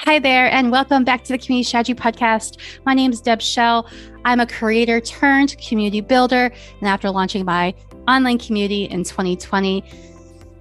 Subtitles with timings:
[0.00, 2.58] Hi there, and welcome back to the Community Strategy Podcast.
[2.84, 3.88] My name is Deb Schell.
[4.26, 6.52] I'm a creator turned community builder.
[6.80, 7.74] And after launching my
[8.06, 9.82] online community in 2020,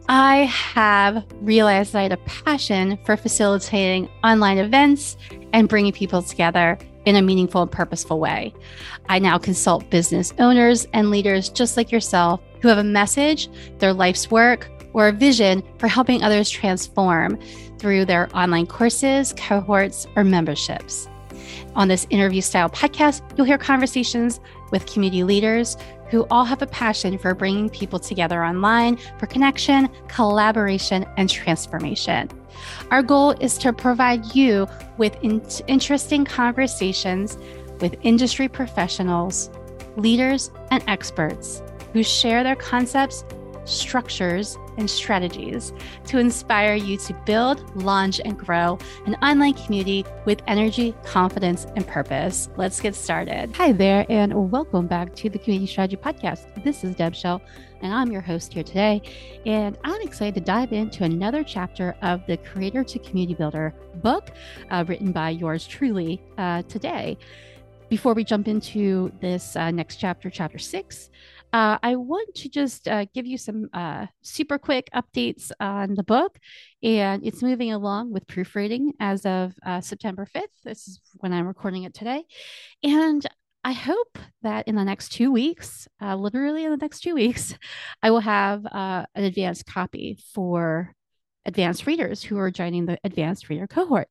[0.07, 5.17] I have realized that I had a passion for facilitating online events
[5.51, 8.53] and bringing people together in a meaningful and purposeful way.
[9.09, 13.49] I now consult business owners and leaders just like yourself who have a message,
[13.79, 17.37] their life's work, or a vision for helping others transform
[17.79, 21.07] through their online courses, cohorts, or memberships.
[21.75, 24.39] On this interview style podcast, you'll hear conversations
[24.71, 25.77] with community leaders
[26.09, 32.29] who all have a passion for bringing people together online for connection, collaboration, and transformation.
[32.91, 34.67] Our goal is to provide you
[34.97, 37.37] with in- interesting conversations
[37.81, 39.49] with industry professionals,
[39.97, 41.61] leaders, and experts
[41.93, 43.23] who share their concepts,
[43.65, 45.73] structures, and strategies
[46.05, 51.87] to inspire you to build, launch, and grow an online community with energy, confidence, and
[51.87, 52.49] purpose.
[52.57, 53.55] Let's get started.
[53.55, 56.63] Hi there, and welcome back to the Community Strategy Podcast.
[56.63, 57.41] This is Deb Schell,
[57.81, 59.01] and I'm your host here today.
[59.45, 64.31] And I'm excited to dive into another chapter of the Creator to Community Builder book
[64.71, 67.17] uh, written by yours truly uh, today.
[67.95, 71.09] Before we jump into this uh, next chapter, chapter six,
[71.53, 76.03] uh, I want to just uh, give you some uh, super quick updates on the
[76.03, 76.37] book.
[76.83, 80.41] And it's moving along with proofreading as of uh, September 5th.
[80.65, 82.25] This is when I'm recording it today.
[82.83, 83.25] And
[83.63, 87.57] I hope that in the next two weeks, uh, literally in the next two weeks,
[88.03, 90.93] I will have an advanced copy for
[91.45, 94.09] advanced readers who are joining the advanced reader cohort.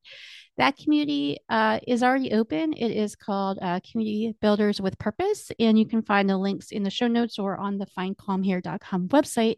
[0.57, 2.73] That community uh, is already open.
[2.73, 6.83] It is called uh, Community Builders with Purpose, and you can find the links in
[6.83, 9.57] the show notes or on the findcalmhere.com website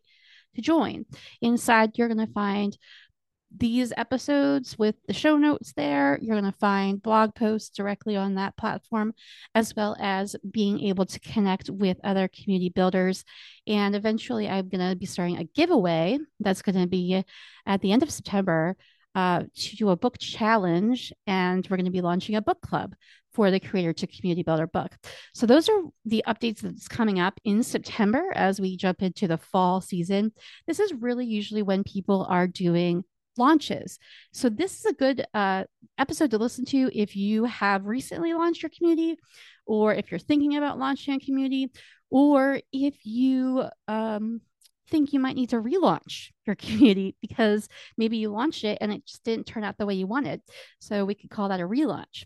[0.55, 1.05] to join.
[1.41, 2.75] Inside, you're going to find
[3.55, 6.19] these episodes with the show notes there.
[6.21, 9.13] You're going to find blog posts directly on that platform,
[9.55, 13.23] as well as being able to connect with other community builders.
[13.65, 17.23] And eventually, I'm going to be starting a giveaway that's going to be
[17.65, 18.75] at the end of September
[19.17, 22.93] uh, to do a book challenge, and we're going to be launching a book club
[23.33, 24.91] for the Creator to Community Builder book.
[25.33, 29.39] So those are the updates that's coming up in September as we jump into the
[29.39, 30.33] fall season.
[30.67, 33.03] This is really usually when people are doing
[33.37, 33.97] launches.
[34.33, 35.63] So this is a good uh,
[35.97, 39.17] episode to listen to if you have recently launched your community,
[39.65, 41.71] or if you're thinking about launching a community,
[42.11, 44.41] or if you um,
[44.89, 47.67] think you might need to relaunch your community because
[47.97, 50.41] maybe you launched it and it just didn't turn out the way you wanted.
[50.79, 52.25] So we could call that a relaunch.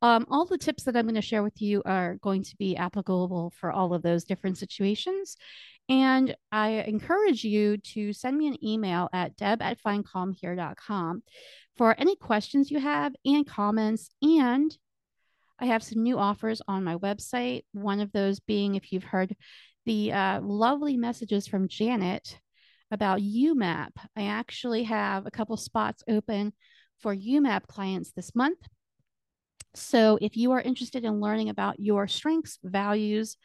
[0.00, 2.76] Um, all the tips that I'm going to share with you are going to be
[2.76, 5.36] applicable for all of those different situations.
[5.88, 11.22] And I encourage you to send me an email at deb at findcalmhere.com
[11.76, 14.10] for any questions you have and comments.
[14.22, 14.76] And
[15.58, 17.64] I have some new offers on my website.
[17.72, 19.34] One of those being if you've heard
[19.88, 22.38] the uh, lovely messages from Janet
[22.90, 23.92] about YouMap.
[24.14, 26.52] I actually have a couple spots open
[27.00, 28.58] for YouMap clients this month.
[29.74, 33.38] So if you are interested in learning about your strengths, values,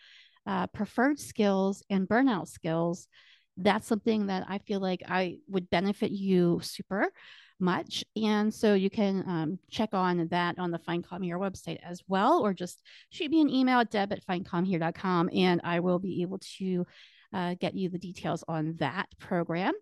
[0.45, 3.07] uh, preferred skills, and burnout skills,
[3.55, 7.07] that's something that I feel like I would benefit you super
[7.63, 8.03] much.
[8.21, 12.01] And so you can um, check on that on the Find Calm Here website as
[12.07, 16.21] well, or just shoot me an email at deb at findcalmhere.com and I will be
[16.21, 16.85] able to
[17.33, 19.73] uh, get you the details on that program.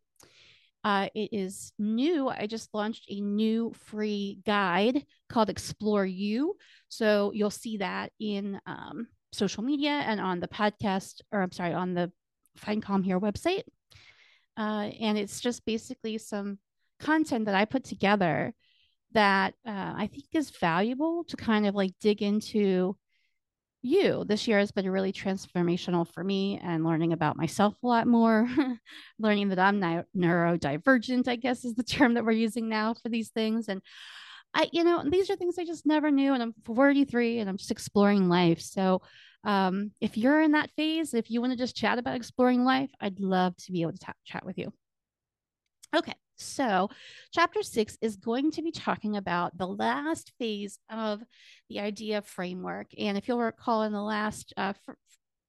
[0.83, 2.27] Uh, it is new.
[2.27, 6.55] I just launched a new free guide called Explore You.
[6.89, 11.73] So you'll see that in um, social media and on the podcast, or I'm sorry,
[11.73, 12.11] on the
[12.57, 13.63] Find Here website.
[14.57, 16.57] Uh, and it's just basically some
[17.01, 18.53] content that I put together
[19.13, 22.95] that uh, I think is valuable to kind of like dig into
[23.81, 24.23] you.
[24.25, 28.47] This year has been really transformational for me and learning about myself a lot more,
[29.19, 33.09] learning that I'm ni- neurodivergent, I guess is the term that we're using now for
[33.09, 33.67] these things.
[33.67, 33.81] And
[34.53, 36.33] I, you know, these are things I just never knew.
[36.33, 38.61] And I'm 43 and I'm just exploring life.
[38.61, 39.01] So,
[39.43, 42.91] um, if you're in that phase, if you want to just chat about exploring life,
[42.99, 44.71] I'd love to be able to t- chat with you.
[45.95, 46.89] Okay, so,
[47.31, 51.21] chapter six is going to be talking about the last phase of
[51.69, 52.87] the idea framework.
[52.97, 54.95] And if you'll recall, in the last uh, f-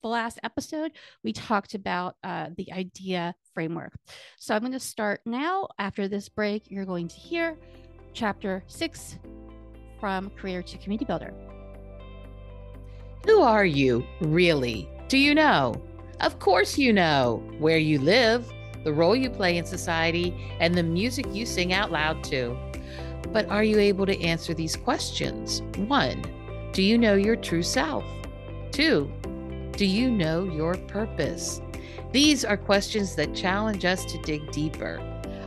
[0.02, 0.92] the last episode,
[1.22, 3.92] we talked about uh, the idea framework.
[4.38, 5.68] So, I'm going to start now.
[5.78, 7.56] After this break, you're going to hear
[8.12, 9.18] chapter six
[9.98, 11.32] from Creator to Community Builder.
[13.26, 14.88] Who are you, really?
[15.08, 15.80] Do you know?
[16.20, 18.52] Of course, you know where you live
[18.84, 22.56] the role you play in society, and the music you sing out loud to.
[23.32, 25.62] But are you able to answer these questions?
[25.88, 26.22] One,
[26.72, 28.04] do you know your true self?
[28.70, 29.10] Two,
[29.72, 31.60] do you know your purpose?
[32.12, 35.00] These are questions that challenge us to dig deeper.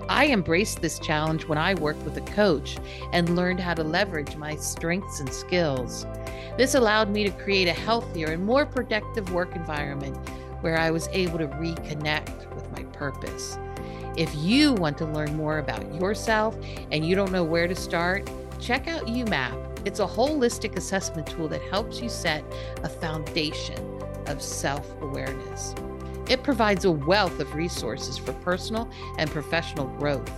[0.07, 2.77] I embraced this challenge when I worked with a coach
[3.11, 6.05] and learned how to leverage my strengths and skills.
[6.57, 10.15] This allowed me to create a healthier and more productive work environment
[10.61, 12.64] where I was able to reconnect with
[12.95, 13.57] purpose.
[14.17, 16.57] If you want to learn more about yourself
[16.91, 19.61] and you don't know where to start, check out YouMap.
[19.85, 22.43] It's a holistic assessment tool that helps you set
[22.83, 23.77] a foundation
[24.27, 25.75] of self awareness.
[26.29, 28.89] It provides a wealth of resources for personal
[29.19, 30.31] and professional growth.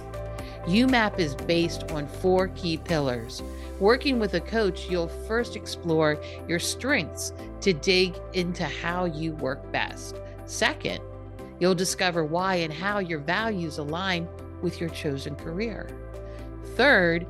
[0.66, 3.42] YouMap is based on four key pillars.
[3.80, 7.32] Working with a coach, you'll first explore your strengths
[7.62, 10.20] to dig into how you work best.
[10.46, 11.00] Second,
[11.60, 14.28] you'll discover why and how your values align
[14.62, 15.88] with your chosen career.
[16.76, 17.28] Third,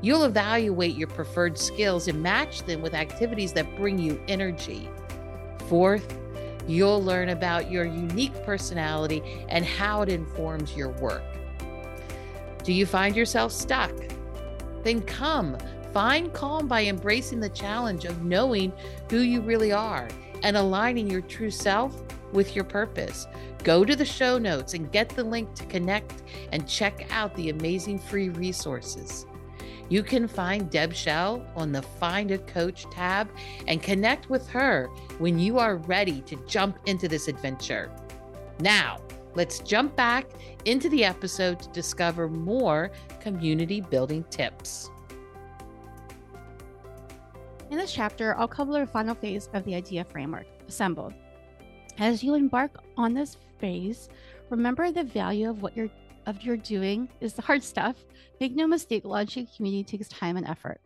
[0.00, 4.88] you'll evaluate your preferred skills and match them with activities that bring you energy.
[5.68, 6.18] Fourth,
[6.68, 11.22] You'll learn about your unique personality and how it informs your work.
[12.62, 13.90] Do you find yourself stuck?
[14.84, 15.56] Then come,
[15.94, 18.74] find calm by embracing the challenge of knowing
[19.08, 20.08] who you really are
[20.42, 21.98] and aligning your true self
[22.32, 23.26] with your purpose.
[23.64, 26.22] Go to the show notes and get the link to connect
[26.52, 29.26] and check out the amazing free resources.
[29.90, 33.30] You can find Deb Schell on the Find a Coach tab
[33.66, 34.88] and connect with her
[35.18, 37.90] when you are ready to jump into this adventure.
[38.60, 38.98] Now,
[39.34, 40.26] let's jump back
[40.66, 42.90] into the episode to discover more
[43.20, 44.90] community building tips.
[47.70, 51.14] In this chapter, I'll cover the final phase of the idea framework, assembled.
[52.00, 54.08] As you embark on this phase,
[54.50, 55.90] remember the value of what you're
[56.26, 57.96] of your doing is the hard stuff.
[58.40, 60.80] Make no mistake, launching a community takes time and effort.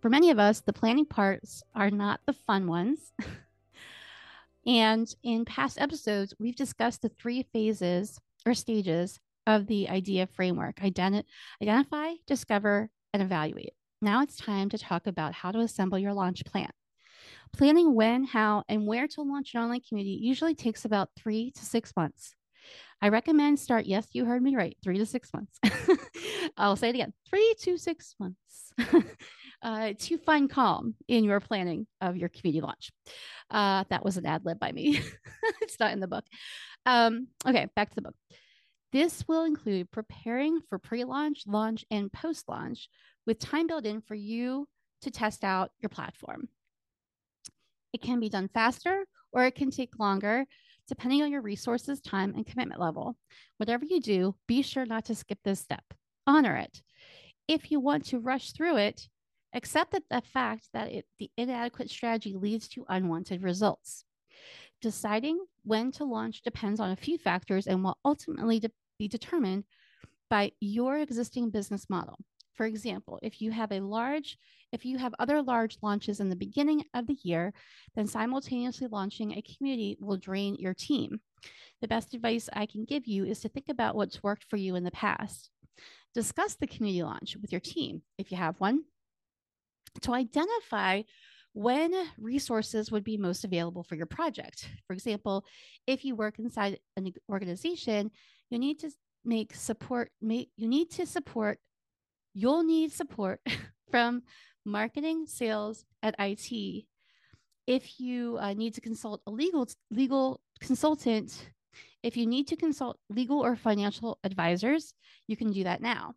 [0.00, 3.12] For many of us, the planning parts are not the fun ones.
[4.66, 10.76] and in past episodes, we've discussed the three phases or stages of the idea framework
[10.76, 11.24] Ident-
[11.62, 13.72] identify, discover, and evaluate.
[14.02, 16.70] Now it's time to talk about how to assemble your launch plan.
[17.56, 21.64] Planning when, how, and where to launch an online community usually takes about three to
[21.64, 22.34] six months.
[23.02, 25.58] I recommend start, yes, you heard me right, three to six months.
[26.56, 28.72] I'll say it again three to six months
[29.62, 32.90] uh, to find calm in your planning of your community launch.
[33.50, 35.00] Uh, that was an ad lib by me.
[35.62, 36.24] it's not in the book.
[36.84, 38.14] Um, okay, back to the book.
[38.92, 42.88] This will include preparing for pre launch, launch, and post launch
[43.26, 44.68] with time built in for you
[45.02, 46.48] to test out your platform.
[47.92, 50.46] It can be done faster or it can take longer
[50.88, 53.16] depending on your resources, time, and commitment level.
[53.58, 55.84] Whatever you do, be sure not to skip this step.
[56.26, 56.82] Honor it.
[57.46, 59.08] If you want to rush through it,
[59.54, 64.04] accept that the fact that it, the inadequate strategy leads to unwanted results.
[64.80, 69.64] Deciding when to launch depends on a few factors and will ultimately de- be determined
[70.28, 72.18] by your existing business model.
[72.54, 74.38] For example, if you have a large,
[74.72, 77.52] if you have other large launches in the beginning of the year,
[77.94, 81.20] then simultaneously launching a community will drain your team.
[81.80, 84.76] The best advice I can give you is to think about what's worked for you
[84.76, 85.50] in the past.
[86.14, 88.84] Discuss the community launch with your team if you have one
[90.02, 91.02] to identify
[91.52, 94.68] when resources would be most available for your project.
[94.86, 95.44] For example,
[95.86, 98.10] if you work inside an organization,
[98.50, 98.90] you need to
[99.24, 101.58] make support make, you need to support
[102.34, 103.40] you'll need support
[103.90, 104.22] from
[104.64, 106.84] marketing, sales, and IT.
[107.66, 111.50] If you uh, need to consult a legal legal consultant,
[112.02, 114.94] if you need to consult legal or financial advisors,
[115.26, 116.14] you can do that now.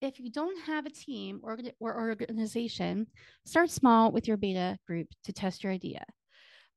[0.00, 3.08] If you don't have a team or, or organization,
[3.44, 6.04] start small with your beta group to test your idea.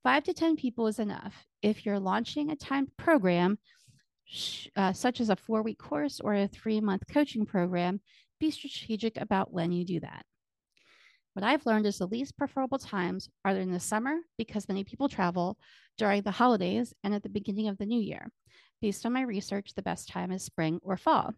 [0.03, 1.45] Five to 10 people is enough.
[1.61, 3.59] If you're launching a timed program,
[4.75, 8.01] uh, such as a four week course or a three month coaching program,
[8.41, 10.25] be strategic about when you do that.
[11.33, 15.07] What I've learned is the least preferable times are in the summer because many people
[15.07, 15.57] travel,
[15.97, 18.29] during the holidays, and at the beginning of the new year.
[18.81, 21.33] Based on my research, the best time is spring or fall.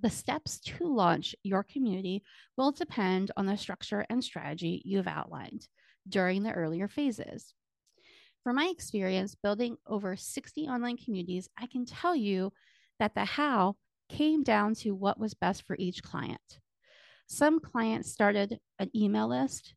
[0.00, 2.22] The steps to launch your community
[2.56, 5.68] will depend on the structure and strategy you've outlined
[6.08, 7.52] during the earlier phases.
[8.42, 12.52] From my experience building over 60 online communities, I can tell you
[12.98, 13.76] that the how
[14.08, 16.58] came down to what was best for each client.
[17.26, 19.74] Some clients started an email list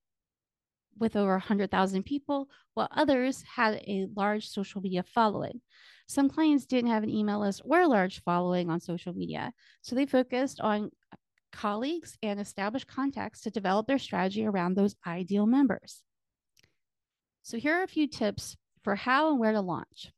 [0.98, 5.62] with over 100,000 people, while others had a large social media following.
[6.08, 9.96] Some clients didn't have an email list or a large following on social media, so
[9.96, 10.92] they focused on
[11.52, 16.02] colleagues and established contacts to develop their strategy around those ideal members.
[17.44, 20.12] So, here are a few tips for how and where to launch.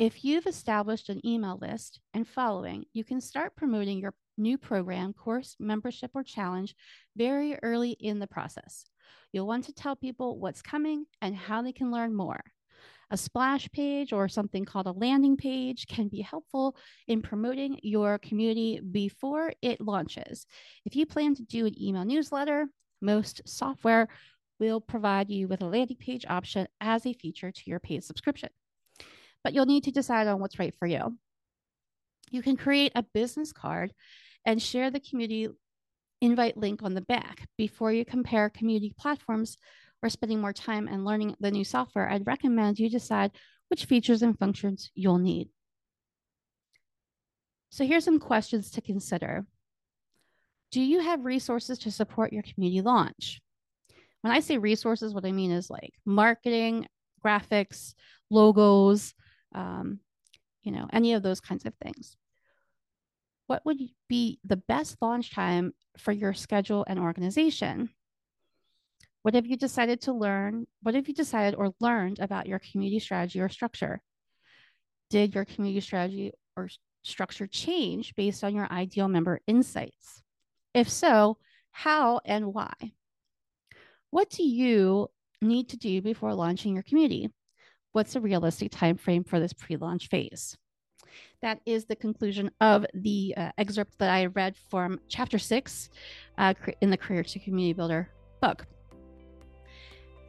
[0.00, 5.12] If you've established an email list and following, you can start promoting your new program,
[5.12, 6.74] course, membership, or challenge
[7.16, 8.86] very early in the process.
[9.30, 12.40] You'll want to tell people what's coming and how they can learn more.
[13.12, 18.18] A splash page or something called a landing page can be helpful in promoting your
[18.18, 20.44] community before it launches.
[20.84, 22.66] If you plan to do an email newsletter,
[23.00, 24.08] most software
[24.58, 28.48] will provide you with a landing page option as a feature to your paid subscription.
[29.44, 31.16] But you'll need to decide on what's right for you.
[32.30, 33.92] You can create a business card
[34.44, 35.48] and share the community
[36.20, 37.46] invite link on the back.
[37.56, 39.56] Before you compare community platforms
[40.02, 43.32] or spending more time and learning the new software, I'd recommend you decide
[43.68, 45.48] which features and functions you'll need.
[47.70, 49.46] So here's some questions to consider.
[50.70, 53.40] Do you have resources to support your community launch?
[54.22, 56.86] When I say resources, what I mean is like marketing,
[57.24, 57.94] graphics,
[58.30, 59.14] logos,
[59.54, 60.00] um,
[60.62, 62.16] you know, any of those kinds of things.
[63.46, 67.90] What would be the best launch time for your schedule and organization?
[69.22, 70.66] What have you decided to learn?
[70.82, 74.02] What have you decided or learned about your community strategy or structure?
[75.10, 76.68] Did your community strategy or
[77.02, 80.22] structure change based on your ideal member insights?
[80.72, 81.38] If so,
[81.70, 82.72] how and why?
[84.10, 85.08] What do you
[85.40, 87.30] need to do before launching your community?
[87.94, 90.58] What's a realistic time frame for this pre-launch phase?
[91.42, 95.90] That is the conclusion of the uh, excerpt that I read from chapter six
[96.36, 98.08] uh, in the Creator to Community Builder
[98.42, 98.66] book.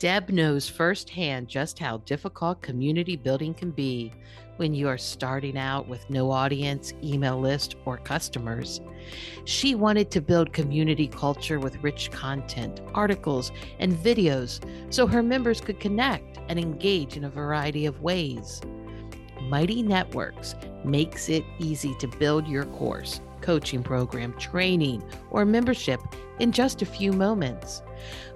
[0.06, 4.14] Deb knows firsthand just how difficult community building can be
[4.58, 8.82] when you are starting out with no audience, email list, or customers.
[9.46, 15.60] She wanted to build community culture with rich content, articles, and videos so her members
[15.60, 18.62] could connect and engage in a variety of ways.
[19.42, 26.02] Mighty Networks makes it easy to build your course, coaching program, training, or membership
[26.40, 27.84] in just a few moments.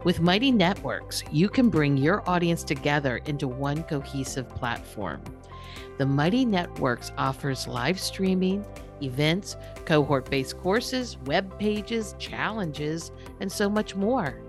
[0.04, 5.22] With Mighty Networks, you can bring your audience together into one cohesive platform.
[5.98, 8.64] The Mighty Networks offers live streaming,
[9.02, 14.40] events, cohort based courses, web pages, challenges, and so much more.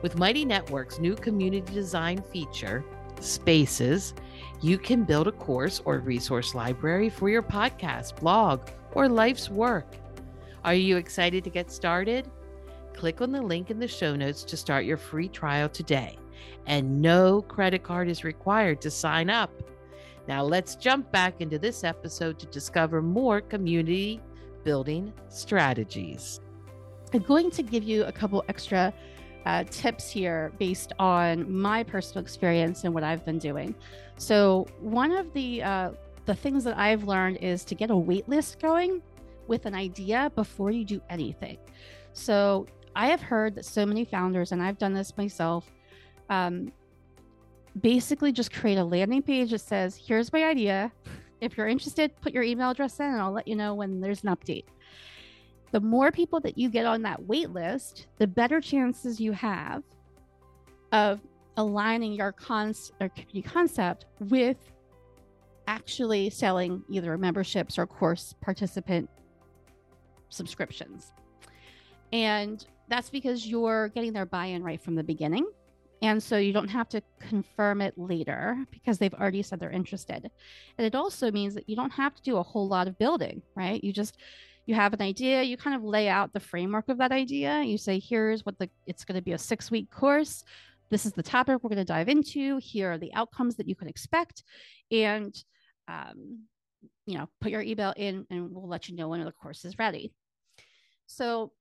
[0.00, 2.82] With Mighty Networks' new community design feature,
[3.20, 4.14] Spaces,
[4.62, 9.86] you can build a course or resource library for your podcast, blog, or life's work.
[10.64, 12.30] Are you excited to get started?
[13.00, 16.18] click on the link in the show notes to start your free trial today.
[16.66, 19.50] And no credit card is required to sign up.
[20.28, 24.20] Now, let's jump back into this episode to discover more community
[24.64, 26.40] building strategies.
[27.14, 28.92] I'm going to give you a couple extra
[29.46, 33.74] uh, tips here based on my personal experience and what I've been doing.
[34.18, 35.90] So, one of the uh,
[36.30, 39.02] the things that I've learned is to get a wait list going
[39.48, 41.58] with an idea before you do anything.
[42.12, 45.68] So, I have heard that so many founders, and I've done this myself,
[46.28, 46.70] um,
[47.80, 50.92] basically just create a landing page that says, here's my idea.
[51.40, 54.22] If you're interested, put your email address in and I'll let you know when there's
[54.22, 54.66] an update.
[55.72, 59.82] The more people that you get on that wait list, the better chances you have
[60.92, 61.20] of
[61.56, 63.10] aligning your cons- or
[63.44, 64.58] concept with
[65.70, 69.08] actually selling either memberships or course participant
[70.28, 71.12] subscriptions.
[72.12, 75.46] And that's because you're getting their buy in right from the beginning.
[76.02, 80.28] And so you don't have to confirm it later because they've already said they're interested.
[80.76, 83.40] And it also means that you don't have to do a whole lot of building,
[83.54, 83.82] right?
[83.84, 84.16] You just
[84.66, 87.62] you have an idea, you kind of lay out the framework of that idea.
[87.62, 90.44] You say, here's what the it's going to be a six week course.
[90.90, 92.58] This is the topic we're going to dive into.
[92.58, 94.42] Here are the outcomes that you can expect.
[94.90, 95.32] And
[95.88, 96.44] um,
[97.06, 99.78] you know, put your email in and we'll let you know when the course is
[99.78, 100.12] ready.
[101.06, 101.52] So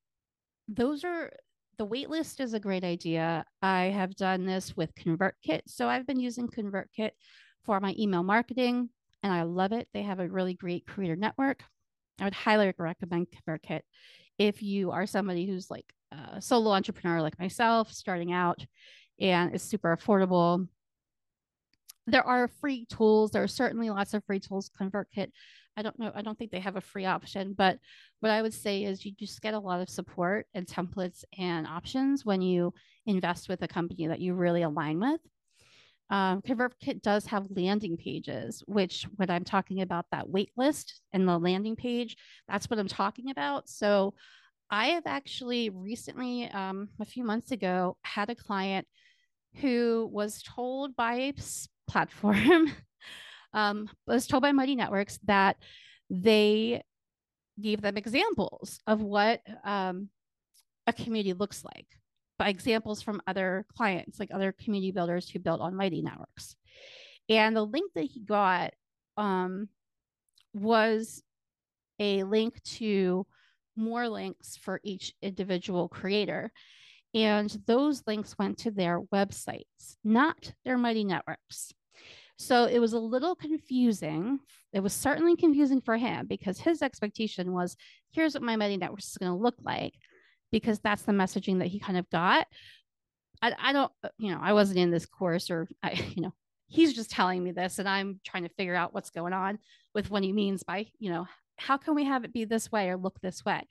[0.68, 1.32] those are
[1.78, 3.46] the waitlist is a great idea.
[3.62, 5.62] I have done this with ConvertKit.
[5.68, 7.12] So I've been using ConvertKit
[7.64, 8.90] for my email marketing
[9.24, 9.88] and I love it.
[9.94, 11.64] They have a really great creator network.
[12.20, 13.82] I would highly recommend ConvertKit
[14.38, 18.66] if you are somebody who's like a solo entrepreneur like myself, starting out
[19.20, 20.68] and is super affordable
[22.10, 23.32] there are free tools.
[23.32, 24.70] There are certainly lots of free tools.
[24.80, 25.32] ConvertKit,
[25.78, 27.80] I don't know, I don't think they have a free option, but
[28.20, 31.66] what I would say is you just get a lot of support and templates and
[31.66, 32.74] options when you
[33.06, 35.22] invest with a company that you really align with.
[36.10, 41.28] um, ConvertKit does have landing pages, which when I'm talking about that wait list and
[41.28, 43.70] the landing page, that's what I'm talking about.
[43.70, 44.16] So
[44.72, 48.88] I have actually recently, um, a few months ago, had a client
[49.56, 51.34] who was told by a
[51.90, 52.72] platform,
[53.54, 55.58] um, was told by Mighty Networks that
[56.10, 56.84] they
[57.60, 60.10] gave them examples of what um,
[60.88, 61.88] a community looks like
[62.38, 66.56] by examples from other clients, like other community builders who built on Mighty Networks.
[67.28, 68.74] And the link that he got
[69.18, 69.68] um,
[70.54, 71.22] was
[72.00, 73.28] a link to
[73.76, 76.52] more links for each individual creator.
[77.14, 81.74] And those links went to their websites, not their Mighty Networks.
[82.40, 84.40] So it was a little confusing.
[84.72, 87.76] It was certainly confusing for him because his expectation was
[88.12, 89.94] here's what my Mighty Network is going to look like,
[90.50, 92.48] because that's the messaging that he kind of got.
[93.42, 96.34] I, I don't, uh, you know, I wasn't in this course or I, you know,
[96.68, 99.60] he's just telling me this and I'm trying to figure out what's going on
[99.94, 101.28] with what he means by, you know,
[101.58, 103.68] how can we have it be this way or look this way?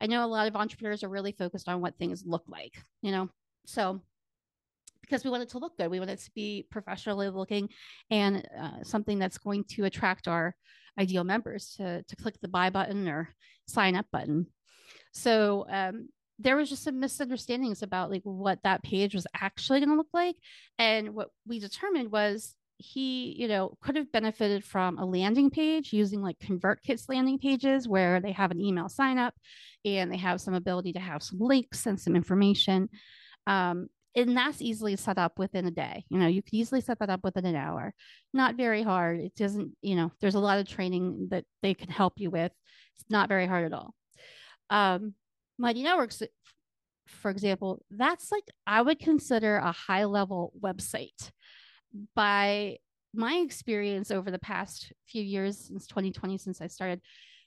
[0.00, 3.10] I know a lot of entrepreneurs are really focused on what things look like, you
[3.10, 3.28] know.
[3.66, 4.00] So
[5.06, 7.68] because we want it to look good, we want it to be professionally looking
[8.10, 10.54] and uh, something that's going to attract our
[10.98, 13.34] ideal members to to click the buy button or
[13.66, 14.46] sign up button.
[15.12, 16.08] So um,
[16.38, 20.12] there was just some misunderstandings about like what that page was actually going to look
[20.12, 20.36] like,
[20.78, 25.92] and what we determined was he, you know, could have benefited from a landing page
[25.92, 29.34] using like ConvertKit's landing pages where they have an email sign up
[29.84, 32.88] and they have some ability to have some links and some information.
[33.46, 36.04] Um, and that's easily set up within a day.
[36.08, 37.92] You know, you could easily set that up within an hour.
[38.32, 39.20] Not very hard.
[39.20, 42.50] It doesn't, you know, there's a lot of training that they can help you with.
[42.98, 43.94] It's not very hard at all.
[44.70, 45.14] Um,
[45.58, 46.22] Mighty Networks,
[47.06, 51.30] for example, that's like I would consider a high level website
[52.14, 52.78] by
[53.14, 57.00] my experience over the past few years since 2020, since I started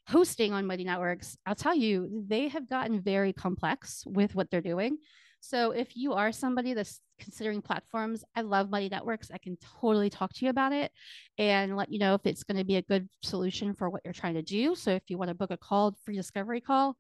[0.08, 4.62] hosting on Mighty Networks, I'll tell you, they have gotten very complex with what they're
[4.62, 4.98] doing.
[5.40, 9.32] So if you are somebody that's considering platforms, I love Mighty Networks.
[9.32, 10.92] I can totally talk to you about it
[11.38, 14.14] and let you know if it's going to be a good solution for what you're
[14.14, 14.76] trying to do.
[14.76, 16.96] So if you want to book a call, free discovery call,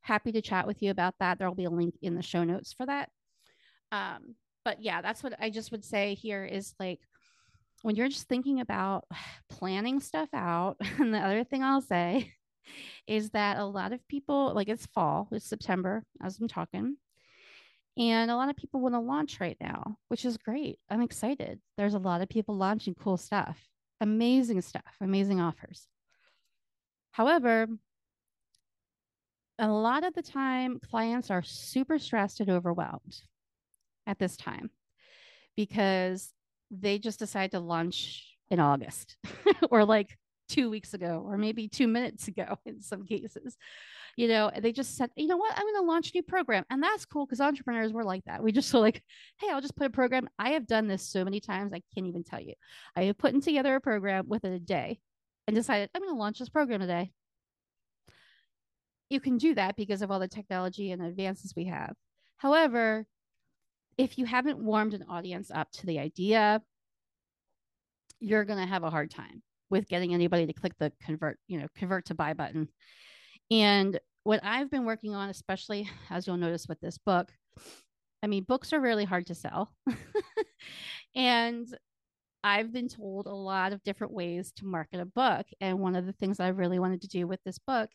[0.00, 1.38] happy to chat with you about that.
[1.38, 3.10] There'll be a link in the show notes for that.
[3.92, 7.00] Um, but yeah, that's what I just would say here is like
[7.82, 9.04] when you're just thinking about
[9.50, 12.32] planning stuff out, and the other thing I'll say
[13.06, 16.96] is that a lot of people, like it's fall, it's September as I'm talking,
[17.96, 20.78] and a lot of people want to launch right now, which is great.
[20.90, 21.60] I'm excited.
[21.76, 23.58] There's a lot of people launching cool stuff,
[24.00, 25.86] amazing stuff, amazing offers.
[27.12, 27.68] However,
[29.58, 33.22] a lot of the time, clients are super stressed and overwhelmed
[34.06, 34.70] at this time
[35.56, 36.32] because
[36.70, 39.16] they just decide to launch in August
[39.70, 43.56] or like two weeks ago or maybe two minutes ago in some cases.
[44.16, 46.64] You know, they just said, you know what, I'm going to launch a new program.
[46.70, 48.42] And that's cool because entrepreneurs were like that.
[48.42, 49.02] We just were like,
[49.40, 50.28] hey, I'll just put a program.
[50.38, 52.54] I have done this so many times, I can't even tell you.
[52.96, 54.98] I have put together a program within a day
[55.46, 57.10] and decided I'm going to launch this program today.
[59.10, 61.94] You can do that because of all the technology and advances we have.
[62.36, 63.06] However,
[63.96, 66.62] if you haven't warmed an audience up to the idea,
[68.18, 71.58] you're going to have a hard time with getting anybody to click the convert, you
[71.58, 72.68] know, convert to buy button.
[73.50, 77.32] And what I've been working on, especially as you'll notice with this book,
[78.22, 79.70] I mean, books are really hard to sell.
[81.14, 81.66] and
[82.42, 85.46] I've been told a lot of different ways to market a book.
[85.60, 87.90] And one of the things I really wanted to do with this book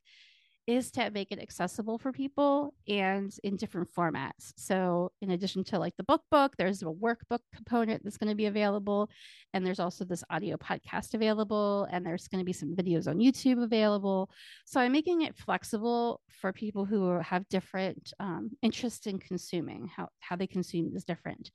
[0.67, 4.54] is to make it accessible for people and in different formats.
[4.56, 8.36] So, in addition to like the book book, there's a workbook component that's going to
[8.36, 9.10] be available,
[9.54, 13.17] and there's also this audio podcast available, and there's going to be some videos on
[13.17, 14.30] YouTube available.
[14.65, 19.89] So, I'm making it flexible for people who have different um, interests in consuming.
[19.95, 21.52] How how they consume is different.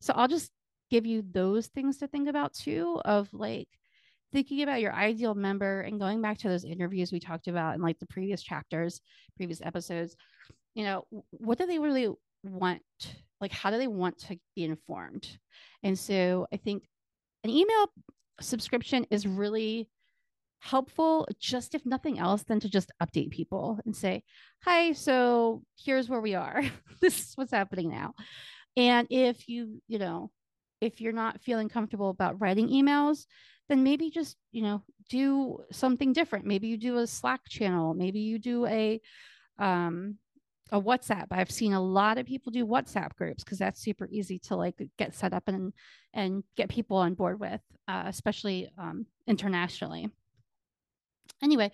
[0.00, 0.50] So, I'll just
[0.90, 3.00] give you those things to think about too.
[3.04, 3.68] Of like
[4.32, 7.82] thinking about your ideal member and going back to those interviews we talked about in
[7.82, 9.00] like the previous chapters,
[9.36, 10.16] previous episodes,
[10.74, 12.08] you know, what do they really
[12.42, 12.82] want?
[13.40, 15.28] Like, how do they want to be informed?
[15.82, 16.84] And so I think
[17.44, 17.86] an email
[18.40, 19.88] subscription is really
[20.60, 24.22] helpful, just if nothing else, than to just update people and say,
[24.62, 26.62] Hi, so here's where we are.
[27.00, 28.14] this is what's happening now.
[28.76, 30.30] And if you, you know,
[30.80, 33.26] if you're not feeling comfortable about writing emails,
[33.68, 36.46] then maybe just, you know, do something different.
[36.46, 39.00] Maybe you do a Slack channel, maybe you do a
[39.58, 40.18] um
[40.72, 41.26] a WhatsApp.
[41.30, 44.74] I've seen a lot of people do WhatsApp groups because that's super easy to like
[44.98, 45.72] get set up and
[46.14, 50.08] and get people on board with, uh, especially um, internationally.
[51.42, 51.70] Anyway,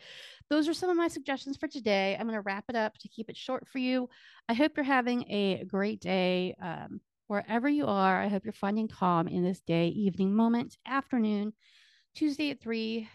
[0.50, 2.16] those are some of my suggestions for today.
[2.18, 4.08] I'm going to wrap it up to keep it short for you.
[4.48, 8.20] I hope you're having a great day um, wherever you are.
[8.20, 11.52] I hope you're finding calm in this day, evening moment, afternoon,
[12.14, 13.08] Tuesday at three,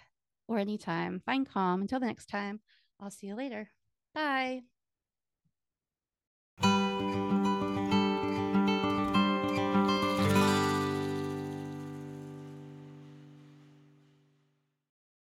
[0.47, 1.21] or anytime.
[1.25, 1.81] Find calm.
[1.81, 2.61] Until the next time,
[2.99, 3.69] I'll see you later.
[4.15, 4.63] Bye.